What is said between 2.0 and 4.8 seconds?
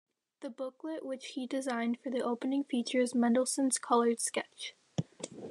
the opening features Mendelsohn's coloured sketch.